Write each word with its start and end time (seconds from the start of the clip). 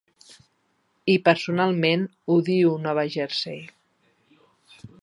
I 1.15 1.17
personalment 1.27 2.07
odio 2.37 2.73
Nova 2.87 3.05
Jersey. 3.19 3.65